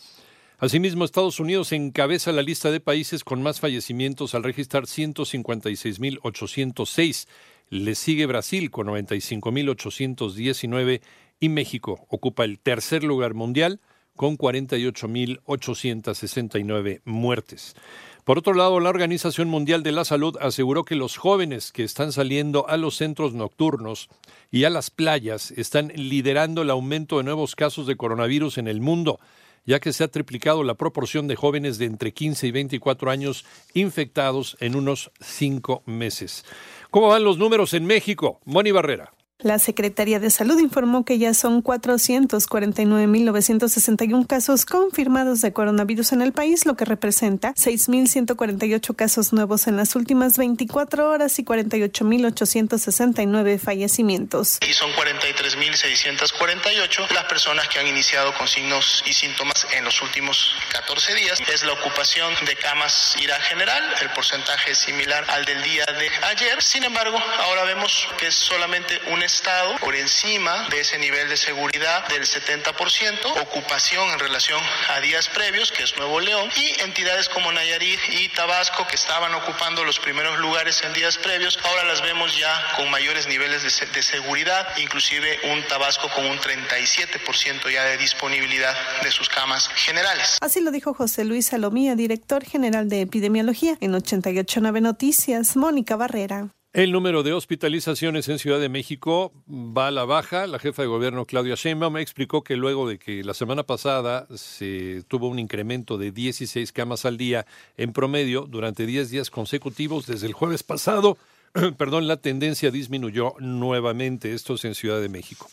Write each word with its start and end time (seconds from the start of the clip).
Asimismo, 0.63 1.05
Estados 1.05 1.39
Unidos 1.41 1.73
encabeza 1.73 2.31
la 2.31 2.41
lista 2.41 2.71
de 2.71 2.79
países 2.79 3.25
con 3.25 3.43
más 3.43 3.59
fallecimientos 3.59 4.37
al 4.37 4.45
registrar 4.45 4.85
156.806. 4.85 7.27
Le 7.69 7.97
sigue 7.97 8.27
Brasil 8.27 8.71
con 8.71 8.87
95.819 8.87 11.01
y 11.41 11.49
México 11.49 12.07
ocupa 12.09 12.45
el 12.45 12.61
tercer 12.61 13.03
lugar 13.03 13.35
mundial 13.35 13.81
con 14.15 14.39
48.869 14.39 17.01
muertes. 17.07 17.75
Por 18.23 18.39
otro 18.39 18.55
lado, 18.55 18.79
la 18.79 18.91
Organización 18.91 19.49
Mundial 19.49 19.83
de 19.83 19.91
la 19.91 20.05
Salud 20.05 20.37
aseguró 20.41 20.85
que 20.85 20.95
los 20.95 21.17
jóvenes 21.17 21.73
que 21.73 21.83
están 21.83 22.13
saliendo 22.13 22.69
a 22.69 22.77
los 22.77 22.95
centros 22.95 23.35
nocturnos 23.35 24.09
y 24.53 24.63
a 24.63 24.71
las 24.71 24.91
playas 24.91 25.51
están 25.51 25.89
liderando 25.89 26.63
el 26.63 26.71
aumento 26.71 27.19
de 27.19 27.25
nuevos 27.25 27.57
casos 27.57 27.89
de 27.89 27.97
coronavirus 27.97 28.59
en 28.59 28.69
el 28.69 28.81
mundo 28.81 29.19
ya 29.65 29.81
que 29.81 29.93
se 29.93 30.05
ha 30.05 30.09
triplicado 30.09 30.65
la 30.65 30.75
proporción 30.75 31.29
de 31.29 31.37
jóvenes 31.37 31.79
de 31.79 31.87
entre 31.87 32.13
15 32.13 32.47
y 32.47 32.51
24 32.51 33.11
años 33.11 33.45
infectados 33.75 34.57
en 34.61 34.77
unos 34.77 35.11
cinco 35.21 35.83
meses. 35.87 36.45
¿Cómo 36.91 37.09
van 37.09 37.25
los 37.25 37.39
números 37.39 37.75
en 37.75 37.87
México? 37.87 38.41
Moni 38.45 38.71
Barrera. 38.71 39.13
La 39.43 39.59
Secretaría 39.59 40.21
de 40.21 40.31
Salud 40.31 40.61
informó 40.61 41.05
que 41.05 41.19
ya 41.19 41.35
son 41.35 41.65
449.961 41.65 44.29
casos 44.29 44.65
confirmados 44.65 45.41
de 45.41 45.53
coronavirus 45.53 46.13
en 46.13 46.23
el 46.23 46.33
país, 46.33 46.65
lo 46.65 46.77
que 46.77 46.85
representa 46.85 47.53
6.148 47.55 48.95
casos 48.95 49.33
nuevos 49.33 49.67
en 49.67 49.77
las 49.77 49.97
últimas 49.97 50.39
24 50.39 51.11
horas 51.11 51.41
y 51.41 51.45
48.869 51.45 53.59
fallecimientos. 53.59 54.59
Y 54.65 54.75
son 54.75 54.93
43.648 54.93 57.11
las 57.11 57.25
personas 57.25 57.67
que 57.67 57.81
han 57.81 57.89
iniciado 57.89 58.33
con 58.35 58.47
signos 58.47 59.03
y 59.07 59.13
síntomas 59.13 59.67
en 59.77 59.85
los 59.85 60.01
últimos 60.03 60.55
14 60.73 61.17
días. 61.17 61.41
Es 61.53 61.65
la 61.65 61.73
ocupación 61.73 62.33
de 62.47 62.55
camas 62.55 63.17
irá 63.21 63.35
general, 63.41 63.83
el 64.03 64.11
porcentaje 64.11 64.71
es 64.71 64.79
similar 64.79 65.25
al 65.31 65.45
del 65.45 65.61
día 65.65 65.85
de 65.87 66.09
ayer. 66.27 66.63
Sin 66.63 66.85
embargo, 66.85 67.19
ahora 67.41 67.65
vemos 67.65 68.07
que 68.19 68.29
es 68.29 68.37
solamente 68.37 69.01
un 69.11 69.21
estado 69.33 69.77
por 69.79 69.95
encima 69.97 70.69
de 70.69 70.81
ese 70.81 70.99
nivel 70.99 71.29
de 71.29 71.37
seguridad 71.37 72.07
del 72.09 72.23
70%, 72.23 73.43
ocupación 73.43 74.09
en 74.11 74.19
relación 74.19 74.61
a 74.91 75.01
días 75.01 75.29
previos, 75.29 75.73
que 75.73 75.83
es 75.83 75.97
Nuevo 75.97 76.21
León, 76.21 76.51
y 76.57 76.83
entidades 76.83 77.29
como 77.29 77.51
Nayarit 77.51 78.01
y 78.09 78.29
Tabasco, 78.29 78.87
que 78.87 78.97
estaban 78.97 79.35
ocupando 79.35 79.85
los 79.85 79.99
primeros 79.99 80.39
lugares 80.39 80.83
en 80.85 80.93
días 80.93 81.17
previos, 81.17 81.59
ahora 81.65 81.85
las 81.85 82.03
vemos 82.03 82.37
ya 82.39 82.53
con 82.77 82.91
mayores 82.91 83.27
niveles 83.27 83.63
de, 83.63 83.87
de 83.87 84.03
seguridad, 84.03 84.67
inclusive 84.77 85.39
un 85.53 85.63
Tabasco 85.67 86.09
con 86.11 86.27
un 86.27 86.39
37% 86.39 87.73
ya 87.73 87.85
de 87.85 87.97
disponibilidad 87.97 88.75
de 89.03 89.11
sus 89.11 89.29
camas 89.29 89.69
generales. 89.69 90.39
Así 90.41 90.61
lo 90.61 90.71
dijo 90.71 90.95
José 90.95 91.25
Luis 91.25 91.47
Salomía, 91.47 91.95
director 91.95 92.45
general 92.45 92.89
de 92.89 93.01
epidemiología 93.01 93.77
en 93.81 93.95
889 93.95 94.81
Noticias, 94.81 95.57
Mónica 95.57 95.97
Barrera. 95.97 96.51
El 96.75 96.91
número 96.91 97.23
de 97.23 97.35
hospitalizaciones 97.35 98.31
en 98.31 98.39
Ciudad 98.39 98.59
de 98.59 98.71
México 98.71 99.31
va 99.47 99.89
a 99.89 99.91
la 99.91 100.07
baja. 100.07 100.47
La 100.47 100.59
jefa 100.59 100.81
de 100.81 100.89
gobierno 100.89 101.27
Claudia 101.27 101.55
Sheinbaum 101.55 101.99
explicó 101.99 102.43
que 102.43 102.57
luego 102.57 102.89
de 102.89 102.99
que 102.99 103.23
la 103.23 103.35
semana 103.35 103.63
pasada 103.65 104.27
se 104.35 105.03
tuvo 105.07 105.29
un 105.29 105.39
incremento 105.39 105.99
de 105.99 106.13
16 106.13 106.73
camas 106.73 107.05
al 107.05 107.19
día 107.19 107.45
en 107.77 107.93
promedio 107.93 108.47
durante 108.49 108.87
10 108.87 109.11
días 109.11 109.29
consecutivos 109.29 110.07
desde 110.07 110.27
el 110.27 110.33
jueves 110.33 110.63
pasado, 110.63 111.19
perdón, 111.77 112.09
la 112.09 112.17
tendencia 112.17 112.71
disminuyó 112.71 113.35
nuevamente. 113.39 114.33
Esto 114.33 114.55
es 114.55 114.65
en 114.65 114.75
Ciudad 114.75 115.03
de 115.03 115.11
México. 115.11 115.51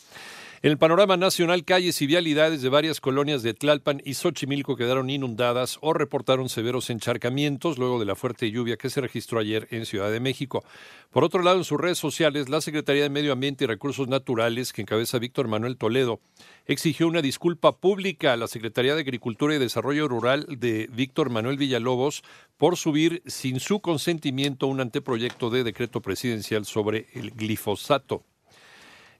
En 0.62 0.70
el 0.70 0.76
panorama 0.76 1.16
nacional, 1.16 1.64
calles 1.64 2.02
y 2.02 2.06
vialidades 2.06 2.60
de 2.60 2.68
varias 2.68 3.00
colonias 3.00 3.42
de 3.42 3.54
Tlalpan 3.54 4.02
y 4.04 4.12
Xochimilco 4.12 4.76
quedaron 4.76 5.08
inundadas 5.08 5.78
o 5.80 5.94
reportaron 5.94 6.50
severos 6.50 6.90
encharcamientos 6.90 7.78
luego 7.78 7.98
de 7.98 8.04
la 8.04 8.14
fuerte 8.14 8.50
lluvia 8.50 8.76
que 8.76 8.90
se 8.90 9.00
registró 9.00 9.38
ayer 9.38 9.68
en 9.70 9.86
Ciudad 9.86 10.10
de 10.10 10.20
México. 10.20 10.62
Por 11.08 11.24
otro 11.24 11.42
lado, 11.42 11.56
en 11.56 11.64
sus 11.64 11.80
redes 11.80 11.96
sociales, 11.96 12.50
la 12.50 12.60
Secretaría 12.60 13.04
de 13.04 13.08
Medio 13.08 13.32
Ambiente 13.32 13.64
y 13.64 13.68
Recursos 13.68 14.06
Naturales, 14.06 14.74
que 14.74 14.82
encabeza 14.82 15.18
Víctor 15.18 15.48
Manuel 15.48 15.78
Toledo, 15.78 16.20
exigió 16.66 17.06
una 17.06 17.22
disculpa 17.22 17.78
pública 17.78 18.34
a 18.34 18.36
la 18.36 18.46
Secretaría 18.46 18.94
de 18.94 19.00
Agricultura 19.00 19.54
y 19.54 19.58
Desarrollo 19.58 20.08
Rural 20.08 20.44
de 20.46 20.90
Víctor 20.92 21.30
Manuel 21.30 21.56
Villalobos 21.56 22.22
por 22.58 22.76
subir 22.76 23.22
sin 23.24 23.60
su 23.60 23.80
consentimiento 23.80 24.66
un 24.66 24.82
anteproyecto 24.82 25.48
de 25.48 25.64
decreto 25.64 26.02
presidencial 26.02 26.66
sobre 26.66 27.06
el 27.14 27.30
glifosato. 27.30 28.24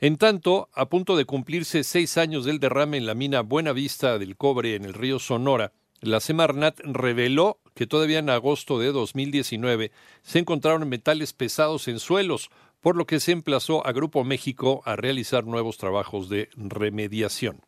En 0.03 0.17
tanto, 0.17 0.71
a 0.73 0.89
punto 0.89 1.15
de 1.15 1.27
cumplirse 1.27 1.85
seis 1.85 2.17
años 2.17 2.47
del 2.47 2.59
derrame 2.59 2.97
en 2.97 3.05
la 3.05 3.15
mina 3.15 3.43
Buenavista 3.43 4.19
del 4.19 4.35
Cobre 4.35 4.75
en 4.75 4.87
el 4.87 4.95
río 4.95 5.19
Sonora, 5.19 5.73
la 6.01 6.21
Semarnat 6.21 6.81
reveló 6.85 7.59
que 7.75 7.87
todavía 7.87 8.21
en 8.21 8.31
agosto 8.31 8.79
de 8.79 8.93
2019 8.93 9.93
se 10.23 10.39
encontraron 10.39 10.89
metales 10.89 11.35
pesados 11.35 11.87
en 11.87 11.99
suelos, 11.99 12.49
por 12.81 12.97
lo 12.97 13.05
que 13.05 13.21
se 13.21 13.33
emplazó 13.33 13.87
a 13.87 13.93
Grupo 13.93 14.25
México 14.25 14.81
a 14.87 14.97
realizar 14.97 15.45
nuevos 15.45 15.77
trabajos 15.77 16.31
de 16.31 16.49
remediación. 16.57 17.61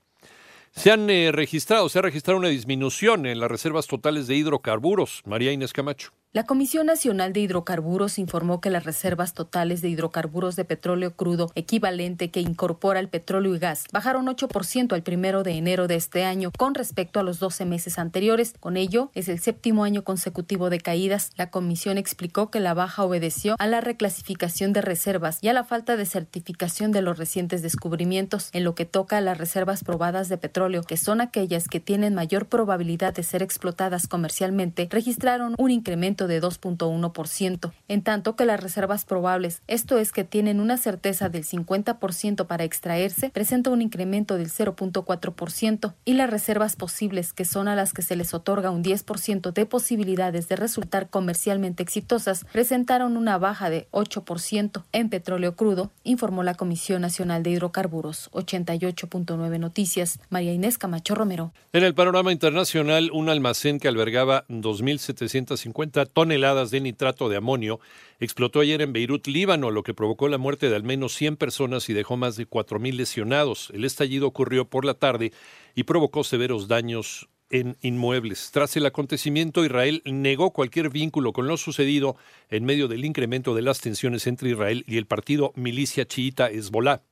Se 0.70 0.91
han 0.91 1.10
eh, 1.10 1.32
registrado, 1.32 1.91
se 1.91 1.99
ha 1.99 2.03
registrado 2.03 2.38
una 2.38 2.49
disminución 2.49 3.26
en 3.26 3.41
las 3.41 3.50
reservas 3.50 3.87
totales 3.87 4.26
de 4.26 4.37
hidrocarburos. 4.37 5.20
María 5.26 5.53
Inés 5.53 5.75
Camacho. 5.75 6.12
La 6.34 6.44
Comisión 6.44 6.87
Nacional 6.87 7.34
de 7.34 7.41
Hidrocarburos 7.41 8.19
informó 8.19 8.62
que 8.62 8.70
las 8.70 8.84
reservas 8.84 9.34
totales 9.34 9.82
de 9.82 9.91
hidrocarburos 9.91 10.56
de 10.56 10.65
petróleo 10.65 11.15
crudo 11.15 11.50
equivalente 11.54 12.31
que 12.31 12.41
incorpora 12.41 13.00
el 13.00 13.09
petróleo 13.09 13.54
y 13.54 13.59
gas 13.59 13.84
bajaron 13.93 14.25
8% 14.25 14.94
al 14.94 15.03
primero 15.03 15.43
de 15.43 15.53
enero 15.53 15.88
de 15.88 15.97
este 15.97 16.25
año 16.25 16.50
con 16.56 16.75
respecto 16.75 17.20
a 17.20 17.22
los 17.22 17.38
12 17.38 17.66
meses 17.66 17.98
anteriores. 17.98 18.54
Con 18.59 18.78
ello, 18.78 19.10
es 19.12 19.28
el 19.28 19.41
séptimo 19.41 19.84
año 19.84 20.04
consecutivo 20.04 20.70
de 20.70 20.81
caídas. 20.81 21.32
La 21.37 21.50
comisión 21.50 21.98
explicó 21.98 22.50
que 22.50 22.61
la 22.61 22.73
baja 22.73 23.05
obedeció 23.05 23.55
a 23.58 23.67
la 23.67 23.82
reclasificación 23.82 24.73
de 24.73 24.81
reservas 24.81 25.37
y 25.43 25.49
a 25.49 25.52
la 25.52 25.64
falta 25.64 25.99
de 25.99 26.06
certificación 26.06 26.93
de 26.93 27.02
los 27.02 27.19
recientes 27.19 27.61
descubrimientos 27.61 28.49
en 28.55 28.64
lo 28.64 28.75
que 28.75 28.87
toca 28.87 29.19
a 29.19 29.20
las 29.20 29.37
reservas 29.37 29.84
probadas 29.84 30.31
de 30.31 30.38
petróleo, 30.38 30.82
que 30.82 30.96
son 30.96 31.20
aquellas 31.20 31.69
que 31.69 31.79
tienen 31.79 32.14
mayor 32.14 32.46
probabilidad 32.46 33.12
de 33.12 33.23
ser 33.23 33.43
explotadas 33.43 34.08
comercialmente, 34.08 34.88
registraron 34.90 35.56
un 35.58 35.70
incremento 35.70 36.21
de 36.26 36.40
2.1%, 36.40 37.72
en 37.88 38.02
tanto 38.02 38.36
que 38.36 38.44
las 38.44 38.60
reservas 38.60 39.04
probables, 39.04 39.62
esto 39.66 39.98
es 39.98 40.12
que 40.12 40.24
tienen 40.24 40.60
una 40.60 40.76
certeza 40.76 41.28
del 41.28 41.44
50% 41.44 42.46
para 42.46 42.64
extraerse, 42.64 43.30
presenta 43.30 43.70
un 43.70 43.82
incremento 43.82 44.36
del 44.36 44.50
0.4% 44.50 45.94
y 46.04 46.14
las 46.14 46.30
reservas 46.30 46.76
posibles, 46.76 47.32
que 47.32 47.44
son 47.44 47.69
a 47.69 47.76
las 47.76 47.92
que 47.92 48.02
se 48.02 48.16
les 48.16 48.34
otorga 48.34 48.70
un 48.70 48.84
10% 48.84 49.52
de 49.52 49.66
posibilidades 49.66 50.48
de 50.48 50.56
resultar 50.56 51.08
comercialmente 51.08 51.82
exitosas, 51.82 52.44
presentaron 52.52 53.16
una 53.16 53.38
baja 53.38 53.70
de 53.70 53.88
8% 53.92 54.84
en 54.92 55.08
petróleo 55.08 55.56
crudo, 55.56 55.90
informó 56.04 56.42
la 56.42 56.54
Comisión 56.54 57.02
Nacional 57.02 57.42
de 57.42 57.50
Hidrocarburos. 57.50 58.30
88.9 58.32 59.58
Noticias, 59.58 60.19
María 60.30 60.52
Inés 60.52 60.78
Camacho 60.78 61.14
Romero. 61.14 61.52
En 61.72 61.84
el 61.84 61.94
panorama 61.94 62.32
internacional, 62.32 63.10
un 63.12 63.28
almacén 63.28 63.78
que 63.78 63.88
albergaba 63.88 64.44
2.750 64.48 66.08
toneladas 66.12 66.70
de 66.70 66.81
nitrato 66.81 67.29
de 67.29 67.37
amonio 67.37 67.81
explotó 68.20 68.61
ayer 68.61 68.81
en 68.82 68.93
Beirut, 68.93 69.26
Líbano, 69.26 69.70
lo 69.70 69.82
que 69.82 69.94
provocó 69.94 70.29
la 70.29 70.38
muerte 70.38 70.70
de 70.70 70.76
al 70.76 70.82
menos 70.82 71.14
100 71.14 71.37
personas 71.37 71.88
y 71.88 71.93
dejó 71.93 72.17
más 72.17 72.37
de 72.37 72.49
4.000 72.49 72.94
lesionados. 72.94 73.70
El 73.75 73.85
estallido 73.85 74.26
ocurrió 74.26 74.64
por 74.64 74.85
la 74.85 74.94
tarde 74.94 75.32
y 75.75 75.85
provocó 75.85 76.25
severos 76.25 76.69
daños 76.69 77.29
en 77.50 77.76
inmuebles. 77.82 78.50
Tras 78.50 78.76
el 78.76 78.87
acontecimiento, 78.87 79.64
Israel 79.64 80.03
negó 80.05 80.53
cualquier 80.53 80.88
vínculo 80.88 81.32
con 81.32 81.47
lo 81.47 81.56
sucedido 81.56 82.17
en 82.49 82.65
medio 82.65 82.88
del 82.88 83.05
incremento 83.05 83.55
de 83.55 83.62
las 83.62 83.81
tensiones 83.81 84.26
entre 84.26 84.50
Israel 84.50 84.85
y 84.87 84.97
el 84.97 85.06
partido 85.06 85.53
milicia 85.55 86.06
chiita 86.06 86.50
Hezbollah. 86.50 87.03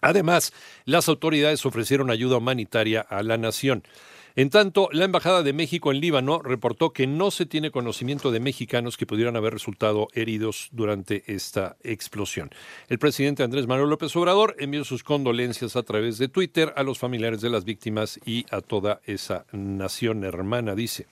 Además, 0.00 0.52
las 0.84 1.08
autoridades 1.08 1.64
ofrecieron 1.66 2.10
ayuda 2.10 2.36
humanitaria 2.36 3.00
a 3.00 3.22
la 3.22 3.36
nación. 3.38 3.82
En 4.36 4.50
tanto, 4.50 4.88
la 4.90 5.04
Embajada 5.04 5.44
de 5.44 5.52
México 5.52 5.92
en 5.92 6.00
Líbano 6.00 6.42
reportó 6.42 6.92
que 6.92 7.06
no 7.06 7.30
se 7.30 7.46
tiene 7.46 7.70
conocimiento 7.70 8.32
de 8.32 8.40
mexicanos 8.40 8.96
que 8.96 9.06
pudieran 9.06 9.36
haber 9.36 9.52
resultado 9.52 10.08
heridos 10.12 10.70
durante 10.72 11.22
esta 11.32 11.76
explosión. 11.84 12.50
El 12.88 12.98
presidente 12.98 13.44
Andrés 13.44 13.68
Manuel 13.68 13.90
López 13.90 14.16
Obrador 14.16 14.56
envió 14.58 14.82
sus 14.82 15.04
condolencias 15.04 15.76
a 15.76 15.84
través 15.84 16.18
de 16.18 16.26
Twitter 16.26 16.72
a 16.74 16.82
los 16.82 16.98
familiares 16.98 17.42
de 17.42 17.50
las 17.50 17.64
víctimas 17.64 18.18
y 18.26 18.44
a 18.50 18.60
toda 18.60 19.00
esa 19.04 19.46
nación 19.52 20.24
hermana, 20.24 20.74
dice. 20.74 21.06